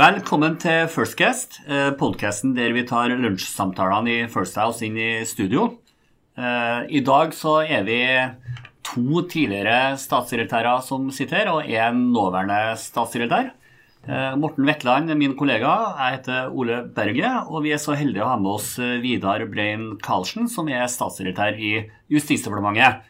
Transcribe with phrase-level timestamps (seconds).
[0.00, 5.26] Velkommen til First Guest, eh, podkasten der vi tar lunsjsamtalene i First House inn i
[5.28, 5.74] studio.
[6.38, 7.98] Eh, I dag så er vi
[8.82, 13.50] to tidligere statssekretærer som sitter her, og én nåværende statssekretær.
[14.08, 15.92] Eh, Morten Wetland er min kollega.
[15.98, 17.50] Jeg heter Ole Berge.
[17.50, 21.60] Og vi er så heldige å ha med oss Vidar Brein Karlsen, som er statssekretær
[21.60, 23.02] i Justisdepartementet.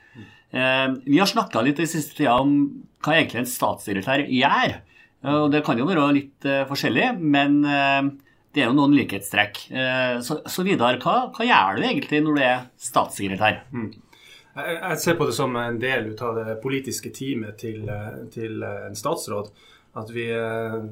[1.06, 4.80] Vi har snakka litt i siste tida om hva egentlig en statssekretær gjør.
[5.28, 8.06] Og det kan jo være litt uh, forskjellig, men uh,
[8.54, 9.58] det er jo noen likhetstrekk.
[10.26, 13.60] Så, så, Vidar, hva, hva, gjør du egentlig når du er statssekretær?
[13.70, 13.92] Mm.
[14.56, 17.84] Jeg, jeg, ser på det som en del av det politiske teamet til,
[18.34, 19.52] til en statsråd.
[20.00, 20.24] At vi,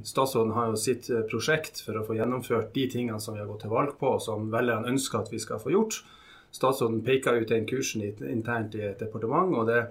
[0.06, 3.64] Statsråden har jo sitt prosjekt for å få gjennomført de tingene som vi har gått
[3.66, 5.98] til valg på, og som velgerne ønsker at vi skal få gjort.
[6.54, 9.56] Statsråden peker ut den kursen internt i et departement.
[9.58, 9.82] og det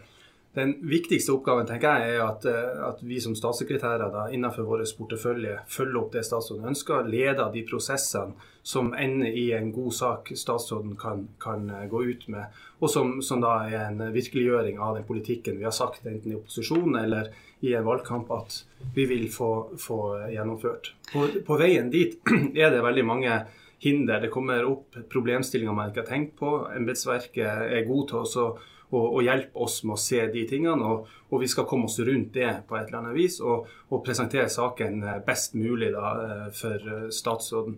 [0.58, 4.84] den viktigste oppgaven tenker jeg, er at, eh, at vi som statssekretærer da, innenfor vår
[4.98, 8.34] portefølje følger opp det statsråden ønsker, leder de prosessene
[8.68, 13.20] som ender i en god sak statsråden kan, kan eh, gå ut med, og som,
[13.22, 17.30] som, da er en virkeliggjøring av den politikken vi har sagt, enten i opposisjon eller
[17.66, 18.58] i en valgkamp, at
[18.96, 19.52] vi vil få,
[19.82, 20.02] få
[20.34, 20.92] gjennomført.
[21.12, 22.18] På, på veien dit
[22.58, 23.38] er det veldig mange
[23.86, 24.22] hinder.
[24.22, 26.52] Det kommer opp problemstillinger man ikke har tenkt på.
[26.74, 28.48] Embetsverket er god til å
[28.94, 30.80] og, og hjelpe oss med å se de tingene.
[30.80, 34.04] Og, og, vi skal komme oss rundt det på et eller annet vis og, og
[34.06, 37.78] presentere saken eh, best mulig da, eh, for eh, statsråden.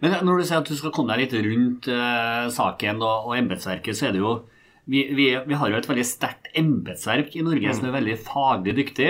[0.00, 3.32] Men når du sier at du skal komme deg litt rundt uh, saken og, og
[3.34, 4.36] embetsverket, så er det jo
[4.86, 7.74] vi, vi, vi, har jo et veldig sterkt embetsverk i Norge mm.
[7.74, 9.08] som er veldig faglig dyktig.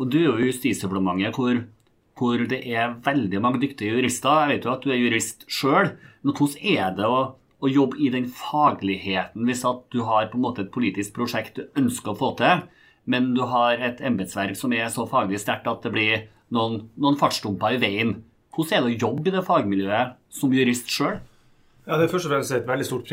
[0.00, 1.60] Og du er jo i Justisdepartementet hvor,
[2.16, 4.46] hvor, det er veldig mange dyktige jurister.
[4.46, 5.92] Jeg vet jo at du er jurist sjøl,
[6.24, 7.20] men hvordan er det å
[7.66, 11.58] å jobbe i den fagligheten hvis at du har på en måte et politisk prosjekt
[11.58, 12.64] du ønsker å få til,
[13.06, 17.18] men du har et embetsverk som er så faglig sterkt at det blir noen, noen
[17.20, 18.16] fartsdumper i veien.
[18.56, 21.18] Hvordan er det å jobbe i det fagmiljøet som jurist sjøl?
[21.86, 23.10] Ja, Det er først og fremst et veldig stort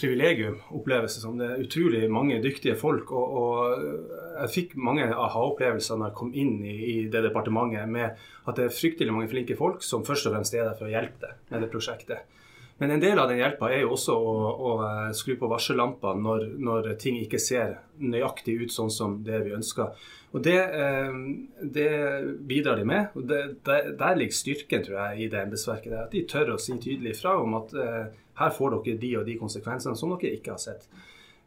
[0.00, 3.12] privilegium, opplevelse som det er utrolig mange dyktige folk.
[3.14, 8.18] Og, og jeg fikk mange aha-opplevelser når jeg kom inn i, i, det departementet, med
[8.18, 10.90] at det er fryktelig mange flinke folk som først og fremst er der for å
[10.90, 12.42] hjelpe deg med det prosjektet.
[12.78, 16.20] Men en del av den hjelpa er jo også å, å eh, skru på varsellampene
[16.20, 19.94] når, når, ting ikke ser nøyaktig ut sånn som det vi ønsker.
[20.36, 21.16] Og Det, eh,
[21.62, 21.88] det
[22.44, 23.16] bidrar de med.
[23.16, 25.94] og det, der, der, ligger styrken tror jeg, i det embetsverket.
[26.04, 28.04] At de tør å si tydelig fra om at uh,
[28.36, 30.84] her får dere de og de konsekvensene som dere ikke har sett.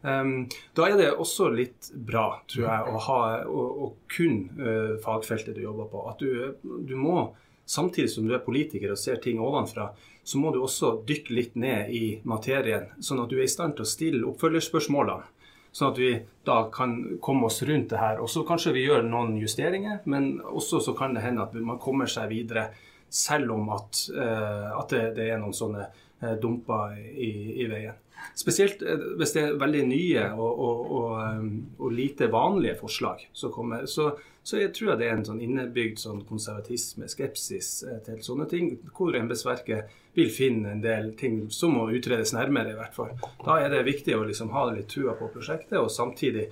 [0.01, 4.95] Um, da er det også litt bra, tror jeg, å, ha, å, å kun uh,
[5.03, 6.07] fagfeltet du jobber på.
[6.09, 6.55] At du,
[6.89, 7.27] du må
[7.69, 9.91] samtidig som du er politiker og ser ting ovenfra,
[10.23, 13.77] så må du også dykke litt ned i materien, sånn at du er i stand
[13.77, 15.35] til å stille oppfølgerspørsmålene.
[15.71, 16.09] Sånn at vi
[16.45, 18.21] da kan komme oss rundt det her.
[18.23, 21.77] Og så kanskje vi gjør noen justeringer, men også så kan det hende at man
[21.81, 22.71] kommer seg videre
[23.09, 25.85] selv om at, uh, at det, det, er noen sånne
[26.23, 27.31] uh, dumper i,
[27.63, 27.97] i veien.
[28.35, 33.27] Spesielt uh, hvis det er veldig nye og, og, og, um, og lite vanlige forslag
[33.33, 33.87] som kommer.
[33.89, 34.11] Så
[34.49, 38.71] så jeg tror det er en sånn innebygd sånn konservatisme, skepsis eh, til sånne ting,
[38.97, 43.11] hvor embetsverket vil finne en del ting som må utredes nærmere, i hvert fall.
[43.43, 46.47] Da er det viktig å liksom ha litt trua på prosjektet, og samtidig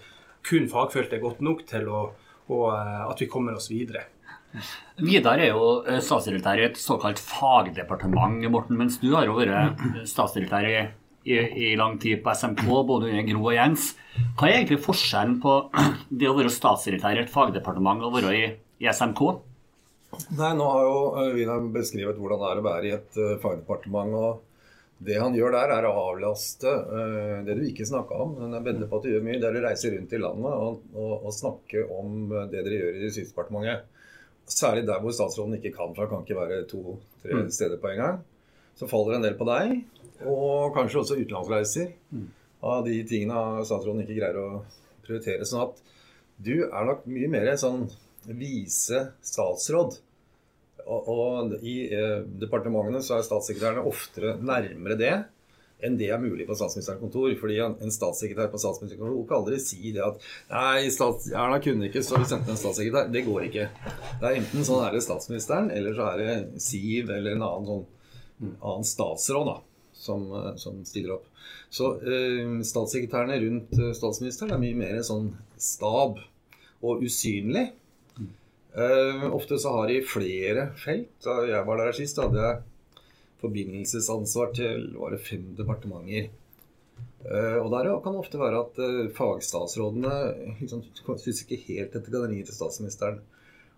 [0.46, 2.04] kun fagfeltet godt nok til å,
[2.52, 4.06] å, eh, at vi kommer oss videre.
[4.97, 9.84] Vidar er jo eh, statssekretær i et såkalt fagdepartement, Morten, mens du har jo vært
[10.09, 10.79] statssekretær i
[11.28, 11.38] i,
[11.72, 13.91] i, lang tid på SMK, både under Gro og Jens.
[14.40, 15.57] Hva er egentlig forskjellen på
[16.22, 18.44] det å være statssekretær i et fagdepartement og være i,
[18.84, 19.23] i SMK?
[20.40, 24.16] Nei, Nå har jo eh, Vidar beskrevet hvordan det er å være i et fagdepartement.
[24.16, 26.78] og Det han gjør der, er å avlaste
[27.45, 28.38] det du ikke snakka om.
[28.39, 29.41] Men jeg bedre på at du gjør mye.
[29.44, 33.01] Det er å reise rundt i landet og, og, og snakke om det dere gjør
[33.01, 33.97] i Justisdepartementet.
[34.47, 37.52] Særlig der hvor statsråden ikke kan, for han kan ikke være to-tre mm.
[37.52, 38.19] steder på en gang.
[38.80, 39.78] Så faller en del på deg.
[40.24, 41.91] Og kanskje også utenlandsreiser.
[42.63, 44.50] Av de tingene statsråden ikke greier å
[45.06, 45.46] prioritere.
[45.46, 45.81] Sånn at
[46.38, 47.88] du er nok mye mer sånn
[48.28, 49.98] vise statsråd.
[50.88, 55.16] Og, og i eh, departementene så er statssekretærene oftere nærmere det
[55.83, 57.35] enn det er mulig på statsministerens kontor.
[57.39, 61.91] fordi en statssekretær på statsministerens kontor kan aldri si det at Nei, stats, Erna kunne
[61.91, 63.12] ikke, så vi sendte en statssekretær.
[63.13, 63.69] Det går ikke.
[64.18, 67.69] Det er Enten sånn er det statsministeren, eller så er det Siv eller en annen,
[67.69, 69.53] sånn, annen statsråd.
[69.53, 69.57] da
[69.97, 71.27] som, som stiller opp.
[71.69, 75.31] Så eh, statssekretærene rundt eh, statsministeren er mye mer sånn
[75.62, 76.19] stab
[76.85, 77.68] og usynlig.
[78.18, 78.31] Mm.
[78.77, 81.12] Eh, ofte så har de flere felt.
[81.25, 82.63] Da jeg var der sist, hadde jeg
[83.42, 86.30] forbindelsesansvar til var det fem departementer.
[87.28, 90.13] Uh, og der kan det ofte være at uh, fagstatsrådene
[90.62, 90.84] liksom,
[91.22, 93.19] synes ikke helt etter galleriet til statsministeren.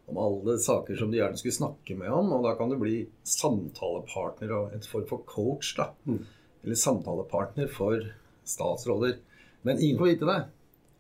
[0.10, 2.32] om alle saker som de gjerne skulle snakke med om.
[2.34, 5.92] Og da kan du bli samtalepartner og en form for coach, da.
[6.10, 6.24] Mm.
[6.64, 8.08] Eller samtalepartner for
[8.48, 9.20] statsråder.
[9.62, 10.40] Men ingen får vite det.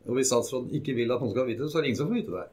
[0.06, 2.12] Og hvis statsråden ikke vil at noen skal vite det, så er det ingen som
[2.12, 2.46] får vite det.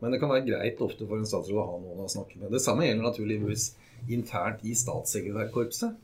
[0.00, 2.50] Men det kan være greit ofte for en statsråd å ha noen å snakke med.
[2.54, 3.68] Det samme gjelder naturligvis
[4.10, 6.00] internt i statssekretærkorpset.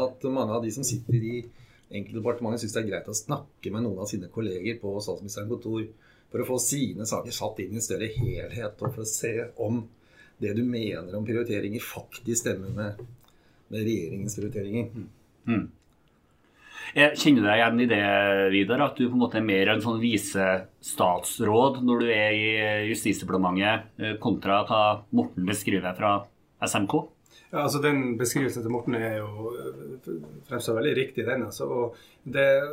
[0.00, 1.38] At mange av de som sitter i
[1.90, 5.50] enkelte departementer, syns det er greit å snakke med noen av sine kolleger på statsministerens
[5.50, 5.88] kontor
[6.30, 9.32] for å få sine saker satt inn i en større helhet, og for å se
[9.58, 9.82] om
[10.40, 13.02] det du mener om prioriteringer, faktisk stemmer med,
[13.68, 14.92] med regjeringens prioriteringer.
[15.48, 15.66] Mm.
[16.96, 18.02] Jeg kjenner deg igjen i det,
[18.50, 22.48] Vidar, at du på en måte er mer en sånn visestatsråd når du er i
[22.90, 24.82] Justisdepartementet, eh, kontra hva
[25.14, 26.16] Morten beskriver fra
[26.66, 26.96] SMK?
[27.50, 30.10] Ja, altså Den beskrivelsen til Morten er jo eh,
[30.50, 31.26] fremstår veldig riktig.
[31.26, 32.66] den, altså, og Det er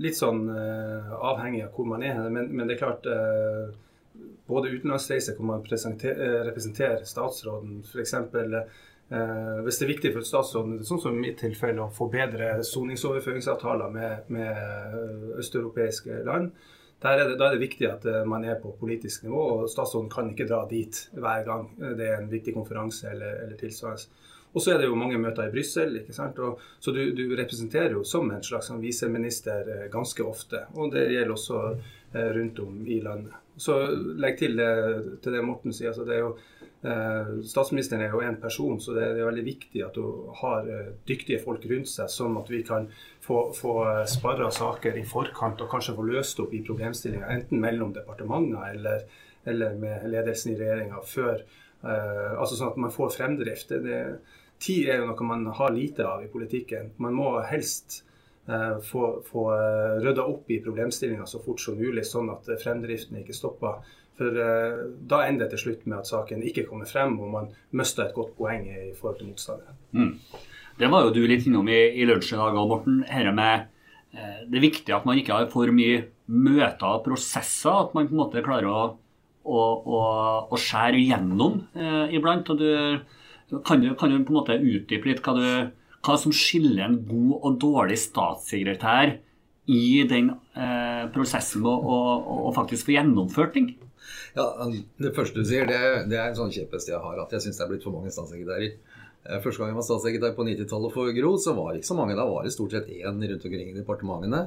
[0.00, 3.68] litt sånn uh, avhengig av hvor man er, men, men det er klart uh,
[4.46, 8.12] Både utenlandsreiser hvor man representerer statsråden, f.eks.
[9.12, 12.56] Eh, hvis det er viktig for statsråden, sånn som i mitt tilfelle, å få bedre
[12.64, 16.54] soningsoverføringsavtaler med, med østeuropeiske land,
[17.04, 19.42] er det, da er det viktig at eh, man er på politisk nivå.
[19.58, 21.68] og Statsråden kan ikke dra dit hver gang
[21.98, 24.22] det er en viktig konferanse eller, eller tilsvarende.
[24.54, 25.96] Og så er det jo mange møter i Brussel.
[26.14, 30.64] Så du, du, representerer jo som en slags sånn viseminister eh, ganske ofte.
[30.78, 33.34] Og det gjelder også eh, rundt om i landet.
[33.60, 33.82] Så
[34.18, 34.70] legg til det,
[35.22, 35.92] til det Morten sier.
[35.92, 36.36] altså det er jo
[36.73, 40.90] Eh, statsministeren er jo en person, så det er veldig viktig at hun har eh,
[41.08, 42.90] dyktige folk rundt seg, sånn at vi kan
[43.24, 47.62] få, få eh, sparra saker i forkant og kanskje få løst opp i problemstillinger, enten
[47.62, 49.06] mellom departementer eller,
[49.48, 51.44] eller med ledelsen i regjeringa før.
[51.84, 53.72] altså Sånn at man får fremdrift.
[53.84, 53.98] Det,
[54.60, 56.94] tid er jo noe man har lite av i politikken.
[56.96, 58.02] Man må helst
[58.88, 59.42] få, få
[60.00, 63.84] rydda opp i problemstillinga så fort som mulig, sånn at fremdriften ikke stopper.
[64.18, 67.48] For uh, da ender det til slutt med at saken ikke kommer frem, og man
[67.74, 69.78] mister et godt poeng i forhold til motstanderen.
[69.90, 70.12] Mm.
[70.78, 73.02] Det var jo du litt innom i, i lunsj i dag, Morten.
[73.10, 73.66] Her med,
[74.14, 77.88] uh, det er viktig at man ikke har for mye møter og prosesser.
[77.88, 78.86] At man på en måte klarer å,
[79.42, 79.60] å,
[79.98, 80.06] å,
[80.46, 82.54] å skjære gjennom uh, iblant.
[82.54, 82.70] og du
[83.62, 85.70] kan du, kan du, på en måte utdype litt hva, du,
[86.04, 89.18] hva, som skiller en god og dårlig statssekretær
[89.70, 90.73] i den eh,
[91.14, 93.70] prosessen med å, å, å, faktisk få gjennomført ting?
[94.34, 94.48] Ja,
[95.00, 95.80] Det første du sier, det,
[96.10, 98.12] det er en sånn kjepphest jeg har, at jeg syns det er blitt for mange
[98.14, 98.74] statssekretærer.
[99.24, 101.98] Eh, første gang jeg var statssekretær på 90-tallet for Gro, så var det ikke så
[102.00, 102.16] mange.
[102.18, 104.42] Da var det stort sett én rundt omkring i departementene.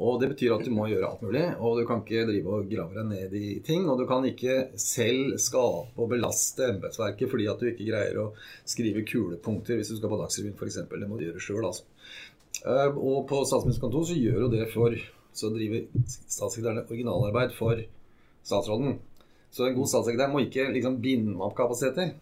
[0.00, 2.68] Og Det betyr at du må gjøre alt mulig, og du kan ikke drive og
[2.70, 3.84] grave deg ned i ting.
[3.90, 8.30] Og du kan ikke selv skape og belaste embetsverket fordi at du ikke greier å
[8.64, 10.78] skrive kulepunkter hvis du skal på Dagsrevyen f.eks.
[10.88, 11.84] Det må du gjøre sjøl, altså.
[12.64, 14.96] Eh, og på Statsministerens kontor så gjør jo det for
[15.36, 17.78] Så driver statssekretærene originalarbeid for
[18.42, 18.98] statsråden.
[19.50, 22.14] Så en god statssekretær må ikke liksom binde opp kapasiteter.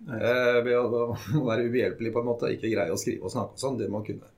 [0.00, 1.02] Eh, ved å,
[1.48, 3.80] være ubehjelpelig på en måte, ikke greie å skrive og snakke og sånn.
[3.80, 4.30] Det må han kunne.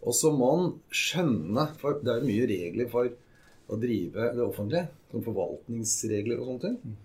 [0.00, 3.10] Og så må han skjønne, for det er jo mye regler for
[3.70, 6.96] å drive det offentlige, som forvaltningsregler og sånne ting.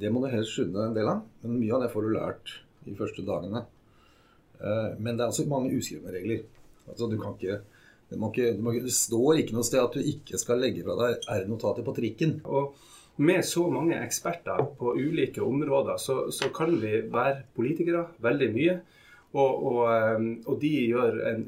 [0.00, 2.56] Det må du helst skjønne en del av, men mye av det får du lært
[2.84, 3.62] de første dagene.
[4.58, 6.42] Eh, men det er også mange uskrevne regler.
[6.88, 7.60] Altså du kan ikke
[8.14, 11.86] det, ikke, det, står ikke noe sted at du ikke skal legge fra deg R-notater
[11.86, 12.38] på trikken.
[12.44, 12.74] Og
[13.16, 18.78] med så mange eksperter på ulike områder, så, så kan vi være politikere veldig mye.
[19.34, 21.44] Og, og, eh, og, de gjør en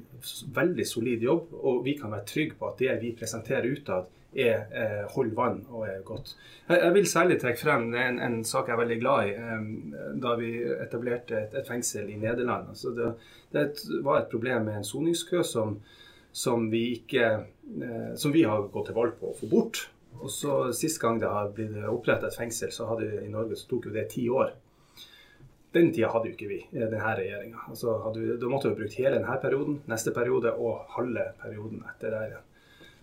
[0.55, 4.67] veldig solid jobb, og vi kan være trygge på at det vi presenterer utad, er
[4.75, 6.35] er holder vann og er godt.
[6.69, 10.17] Jeg, jeg, vil særlig trekke frem en, en sak jeg er veldig glad i, eh,
[10.23, 10.51] da vi
[10.83, 12.69] etablerte et, et fengsel i Nederland.
[12.75, 13.13] Altså det,
[13.55, 13.69] det,
[14.05, 15.79] var et problem med en soningskø som,
[16.37, 17.27] som, vi ikke,
[17.83, 19.87] eh, som vi har gått til valg på å få bort.
[20.21, 23.69] Og så Sist gang det har blitt opprettet et fengsel så hadde, i Norge, så
[23.71, 24.53] tok jo det ti år.
[25.77, 27.65] Den tida hadde jo ikke vi, eh, denne regjeringa.
[27.71, 32.29] Altså, da måtte vi brukt hele denne perioden, neste periode og halve perioden etter der
[32.29, 32.45] igjen.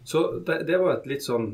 [0.06, 1.46] Så det, det, var et litt sånn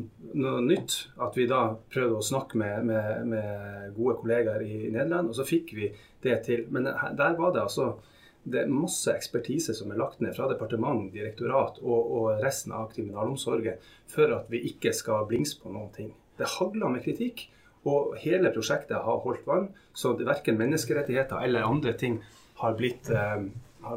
[0.42, 5.30] noe nytt at vi da prøvde å snakke med, med, med, gode kollegaer i Nederland,
[5.30, 5.92] og så fikk vi
[6.24, 6.66] det til.
[6.74, 7.94] Men der var det altså
[8.43, 12.89] det er masse ekspertise som er lagt ned fra departement, direktorat og, og resten av
[12.93, 13.79] kriminalomsorgen
[14.10, 16.13] for at vi ikke skal blingse på noen ting.
[16.39, 17.50] Det hagler med kritikk,
[17.88, 19.69] og hele prosjektet har holdt vann.
[19.96, 22.19] Så verken menneskerettigheter eller andre ting
[22.60, 23.43] har blitt eh,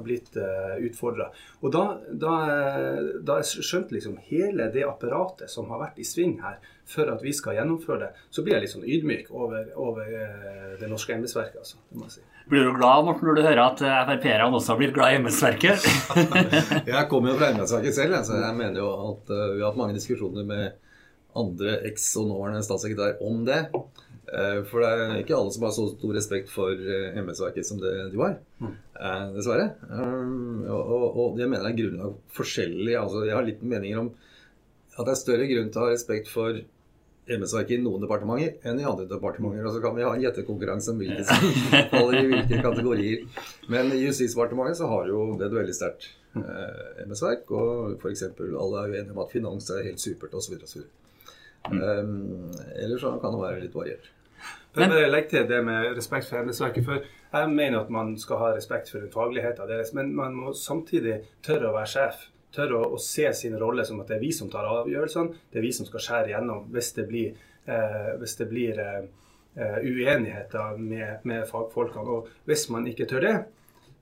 [0.03, 1.29] blitt eh, utfordra.
[1.61, 2.35] Og da, da,
[3.27, 7.23] da jeg skjønte liksom hele det apparatet som har vært i sving her for at
[7.25, 11.15] vi skal gjennomføre det, så blir jeg litt sånn ydmyk over, over uh, det norske
[11.17, 11.59] embetsverket.
[11.65, 12.25] Altså, det må jeg si.
[12.51, 15.19] Blir du glad Morten, når du hører at eh, Frp-erne også har blitt glad i
[15.21, 15.85] embetsverket?
[16.95, 19.81] jeg kommer jo fra embetsverket selv, så jeg mener jo at uh, vi har hatt
[19.81, 20.81] mange diskusjoner med
[21.39, 23.61] andre eks- og nåværende statssekretær om det.
[24.33, 27.81] Eh, For det er ikke alle som har så stor respekt for eh, embetsverket som
[27.83, 28.39] det du har.
[28.63, 29.73] Eh, Dessverre.
[29.91, 32.95] Um, Og, jeg det mener jeg er grunnlag forskjellig.
[33.01, 34.13] Altså, jeg har litt meninger om
[34.93, 36.63] at det er større grunn til å ha respekt for
[37.31, 39.67] embetsverket i noen departementer enn i andre departementer.
[39.67, 41.45] Og så kan vi ha en gjettekonkurranse om hvilke som
[41.93, 43.45] faller i hvilke kategorier.
[43.73, 46.09] Men i Justisdepartementet så har jo det et veldig sterkt
[46.41, 47.53] eh, embetsverk.
[47.55, 48.27] Og f.eks.
[48.41, 50.59] alle er jo enige om at finans er helt supert osv.
[50.59, 50.83] osv.
[51.71, 54.11] Um, Eller så kan det være litt variert.
[54.75, 56.85] Men bare legg til det med respekt for embetsverket.
[56.87, 61.21] For jeg mener at man skal ha respekt for fagligheten deres, men man må samtidig
[61.45, 62.27] tørre å være sjef.
[62.53, 65.43] Tørre å, å se sin rolle som at det er vi som tar avgjørelsene.
[65.51, 69.03] Det er vi som skal skjære igjennom hvis det blir, eh, hvis det blir eh,
[69.57, 72.21] eh, uenigheter med, med fagfolkene.
[72.21, 73.37] Og hvis man ikke tør det,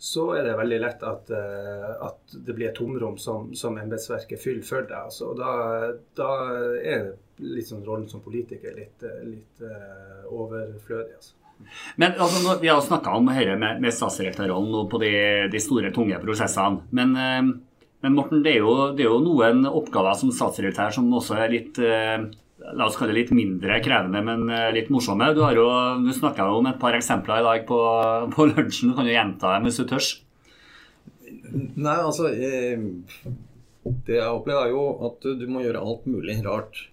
[0.01, 4.41] så er det veldig lett at, eh, at det blir et tomrom som, som embetsverket
[4.41, 5.11] fyller for deg.
[5.11, 6.31] Altså, og da, da
[6.81, 7.11] er
[7.45, 11.19] litt sånn rollen som politiker litt, eh, litt eh, overflødig.
[11.19, 11.37] Altså.
[12.01, 15.13] Men altså, Vi har snakka om dette med, med statsdirektørrollen på de,
[15.53, 16.87] de store, tunge prosessene.
[16.97, 17.51] Men, eh,
[18.01, 21.53] men Morten, det er, jo, det er jo noen oppgaver som statssekretær som også er
[21.53, 22.31] litt eh,
[22.61, 25.31] La oss kalle det litt mindre krevende, men eh, litt morsomme.
[25.37, 25.65] Du, har jo,
[26.05, 27.79] du snakka om et par eksempler i dag på,
[28.35, 28.93] på lunsjen.
[28.93, 30.09] Du kan jo gjenta dem hvis du tør.
[31.51, 32.85] Nei, altså eh,
[34.07, 36.85] Det jeg opplever, er jo at du må gjøre alt mulig rart.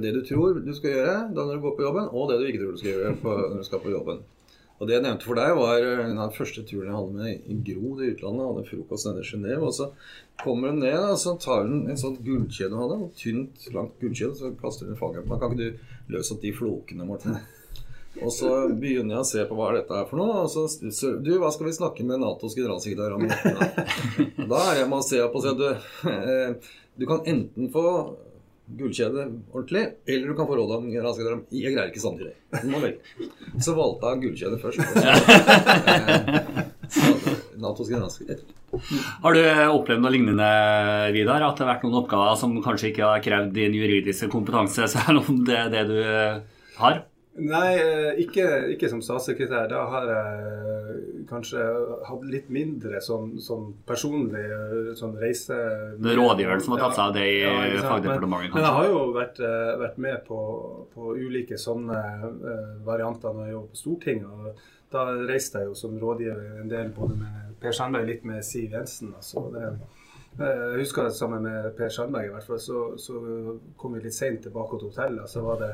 [0.00, 2.44] Det du tror du skal gjøre da når du går på jobben, og det du
[2.48, 4.20] ikke tror du skal gjøre når du skal på jobben.
[4.76, 7.58] Og Det jeg nevnte for deg, var eh, den første turen jeg hadde med i
[7.64, 8.42] Gro i utlandet.
[8.42, 9.60] Jeg hadde frokost nede i Genéve.
[9.64, 9.90] Og så
[10.42, 12.98] kommer hun ned og så tar hun en sånn gullkjede hun hadde.
[13.06, 14.36] Et tynt, langt gullkjede.
[14.36, 15.38] Så kaster hun i meg.
[15.40, 17.38] Kan ikke du løse opp de flokene, Morten?
[18.24, 20.44] Og så begynner jeg å se på hva dette er for noe.
[20.44, 23.26] Og så sier Du, hva skal vi snakke med Natos generalsekretær om?
[24.50, 25.66] Da, er jeg med og ser på og sier du,
[26.12, 27.86] eh, du kan enten få
[28.66, 32.34] gullkjede ordentlig, eller du kan få råd om generalsekretær om Jeg greier ikke samtidig.
[32.66, 32.80] Må.
[33.62, 34.80] Så valgte jeg gullkjede først.
[36.86, 38.44] Eh, Natos generalsekretær.
[39.24, 39.40] Har du
[39.74, 40.46] opplevd noe lignende,
[41.16, 41.42] Vidar?
[41.42, 45.24] At det har vært noen oppgaver som kanskje ikke har krevd din juridiske kompetanse, selv
[45.24, 45.98] om det er det du
[46.78, 47.02] har?
[47.36, 49.66] Nei, eh, ikke, ikke som statssekretær.
[49.68, 51.64] Da har jeg kanskje
[52.06, 55.56] hatt litt mindre sånn, sånn personlig eh, sånn reise...
[56.00, 58.76] Det er rådgiveren som har tatt seg av det i Ja, fagdepartementet, Men, men jeg
[58.78, 60.40] har jo vært, eh, vært med på,
[60.94, 64.32] på ulike sånne eh, varianter når jeg jobber på Stortinget.
[64.32, 64.64] og
[64.96, 68.76] Da reiste jeg jo som rådgiver en del både med Per Sandberg, litt med Siv
[68.76, 69.12] Jensen.
[69.18, 69.95] Altså, det, eh,
[70.38, 73.20] jeg husker sammen med Per Sandberg i hvert fall, så, så
[73.80, 75.30] kom vi litt seint tilbake til hotellet.
[75.32, 75.70] Så var det,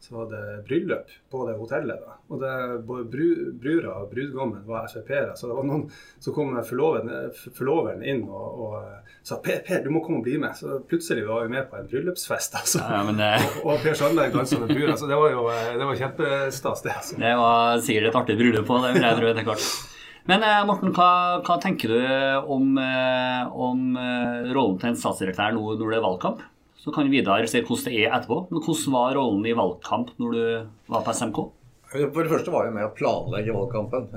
[0.00, 2.00] så var det bryllup på det hotellet.
[2.00, 2.16] da.
[2.32, 2.52] Og det,
[2.88, 3.26] Både bru,
[3.60, 5.34] brura og brudgommen var Frp-ere.
[5.36, 5.84] Så det var noen
[6.22, 10.28] så kom forloveren, forloveren inn og, og eh, sa per, per, du må komme og
[10.28, 10.56] bli med.
[10.56, 12.56] Så plutselig var vi med på en bryllupsfest.
[12.62, 12.80] altså.
[12.86, 14.96] Ja, men eh, Og Per Sandberg dansa med brura.
[14.96, 16.96] Så det var jo eh, det var kjempestas, det.
[17.02, 17.20] altså.
[17.20, 19.68] det var sikkert et artig bryllup på det, vil jeg tro etter hvert.
[20.26, 21.98] Men eh, Morten, hva, hva tenker du
[22.50, 26.40] om, eh, om eh, rollen til en statsdirektør nå når det er valgkamp?
[26.82, 28.40] Så kan Vidar se hvordan det er etterpå.
[28.50, 30.42] Men hvordan var rollen i valgkamp når du
[30.90, 31.38] var på SMK?
[31.92, 34.08] For det første var jeg med å planlegge valgkampen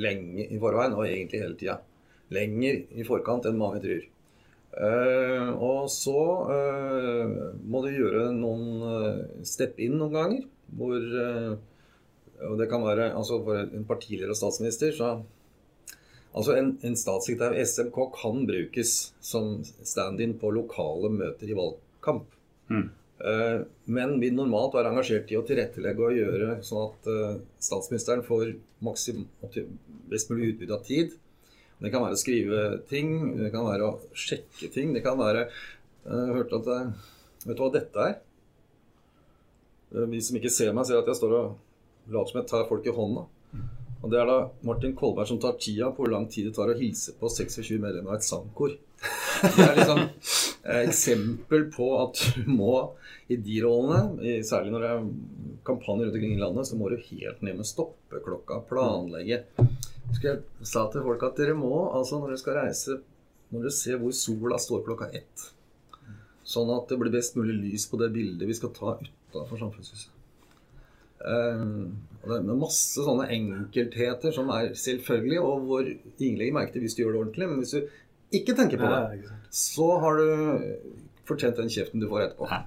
[0.00, 1.76] lenge i forveien, og egentlig hele tida.
[2.32, 4.08] Lenger i forkant enn mange tror.
[4.72, 7.32] Uh, og så uh,
[7.68, 11.04] må du gjøre noen step inn noen ganger, hvor
[12.48, 15.10] Og det kan være altså For en partileder og statsminister, så
[16.32, 22.30] Altså En, en statssekretær ved SMK kan brukes som stand-in på lokale møter i valgkamp.
[22.72, 22.86] Mm.
[23.22, 28.24] Eh, Men vil normalt være engasjert i å tilrettelegge og gjøre sånn at eh, statsministeren
[28.26, 31.12] får best mulig utbytte av tid.
[31.82, 34.92] Det kan være å skrive ting, det kan være å sjekke ting.
[34.94, 35.48] Det kan være
[36.02, 36.92] Jeg hørte at jeg,
[37.42, 38.16] Vet du hva dette er?
[39.92, 41.56] De som ikke ser meg, ser at jeg står og
[42.08, 43.24] later som jeg tar folk i hånda.
[44.02, 46.72] Og Det er da Martin Kolberg som tar tida på hvor lang tid det tar
[46.72, 48.74] å hilse på 26 medlemmer av et sangkor.
[49.42, 52.74] Det er liksom eh, eksempel på at du må
[53.30, 55.06] i de rollene, særlig når det er
[55.66, 59.42] kampanjer rundt omkring i landet, så må du helt ned med stoppeklokka, planlegge.
[60.12, 62.98] Skal jeg sa til folk at dere må, altså når dere skal reise,
[63.52, 65.46] når dere ser hvor sola står klokka ett,
[66.42, 70.10] sånn at det blir best mulig lys på det bildet vi skal ta utafor samfunnshuset.
[71.26, 76.72] Um, og det er masse sånne enkeltheter som er selvfølgelig, og hvor ingen legger merke
[76.76, 77.48] til hvis du gjør det ordentlig.
[77.50, 80.26] Men hvis du ikke tenker på det, så har du
[81.28, 82.48] fortjent den kjeften du får etterpå.
[82.50, 82.62] Ja.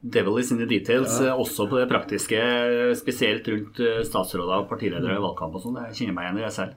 [0.00, 1.26] Devil is in the details, Ja.
[1.34, 5.60] eh, også på det praktiske, eh, spesielt rundt eh, statsråder og partiledere i valgkamp og
[5.60, 5.74] sånn.
[5.76, 6.72] Det kjenner meg igjen i det selv.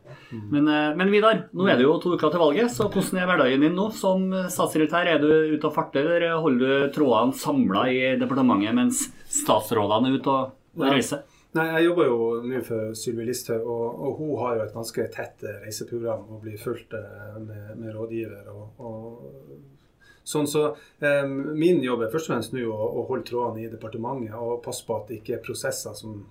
[0.51, 3.29] Men, eh, men Vidar, nå er det jo to uker til valget, så hvordan er
[3.31, 3.85] hverdagen din nå?
[3.95, 9.07] Som statssekretær, er du ute og farter, eller holder du trådene samla i departementet mens
[9.31, 10.51] statsrådene er ute og
[10.81, 11.23] reise?
[11.53, 15.05] Nei, Jeg jobber jo nå for Sylvi Listhaug, og, og, hun har jo et ganske
[15.13, 18.49] tett eh, reiseprogram og blir fulgt eh, med, med rådgiver.
[18.49, 20.69] og, og Sånn så
[21.03, 24.63] eh, Min jobb er først og fremst nå å, å holde trådene i departementet og
[24.65, 26.23] passe på at det ikke er prosesser som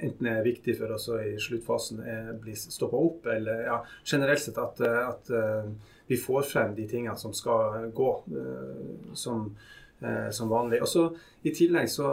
[0.00, 3.74] enten er viktige for oss og i sluttfasen er, blir stoppa opp, eller ja,
[4.08, 5.28] generelt sett at, at
[6.08, 8.08] vi får frem de tingene som skal gå
[9.12, 9.50] som,
[10.04, 10.80] uh, som, vanlig.
[10.82, 11.06] Og så
[11.42, 12.08] I tillegg så,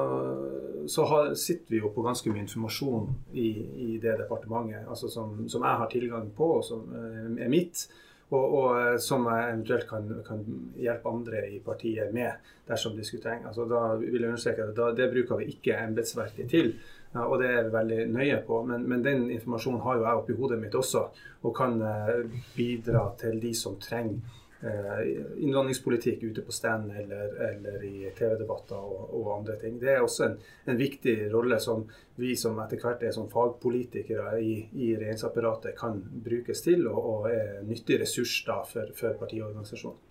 [0.87, 3.47] så har, sitter vi jo på ganske mye informasjon i,
[3.87, 7.87] i det departementet altså som, som, jeg har tilgang på, og som er mitt.
[8.27, 10.41] Og, og, som jeg eventuelt kan, kan,
[10.75, 13.47] hjelpe andre i partiet med dersom de skulle trenge.
[13.47, 16.73] Altså, da vil jeg understreke at da, Det bruker vi ikke embetsverket til.
[17.13, 18.59] Ja, og det er vi veldig nøye på.
[18.67, 21.05] Men, men, den informasjonen har jo jeg oppi hodet mitt også,
[21.43, 22.27] og kan eh,
[22.57, 29.03] bidra til de som trenger eh, innvandringspolitikk ute på stand eller, eller i TV-debatter og,
[29.13, 29.77] og, andre ting.
[29.81, 31.85] Det er også en, en, viktig rolle som
[32.17, 37.29] vi som etter hvert er som fagpolitikere i, i regjeringsapparatet kan brukes til, og, og
[37.31, 40.06] er nyttig ressurs da for, for partiorganisasjonen.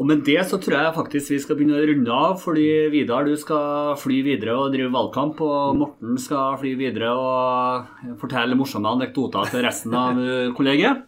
[0.00, 3.26] Og med det så tror jeg faktisk vi skal begynne å runde av, fordi Vidar
[3.28, 8.88] du skal fly videre og drive valgkamp, og Morten skal fly videre og fortelle morsomme
[8.96, 10.16] anekdoter til resten av
[10.56, 11.04] kollegiet.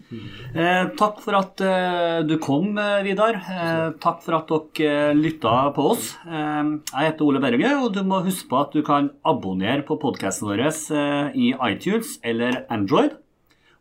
[0.53, 3.41] Eh, takk for at eh, du kom, eh, Vidar.
[3.41, 6.13] Eh, takk for at dere lytta på oss.
[6.29, 6.63] Eh,
[6.93, 10.53] jeg heter Ole Berge, og du må huske på at du kan abonnere på podkasten
[10.53, 13.17] vår eh, i iTunes eller Android.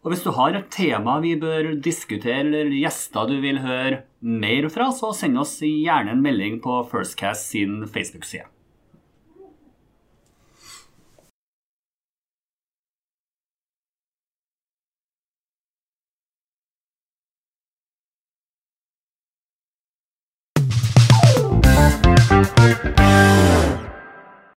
[0.03, 4.67] Og hvis du har et tema vi bør diskutere, eller gjester du vil høre mer
[4.72, 8.52] fra, så send oss gjerne en melding på Firstcast sin Facebook-side.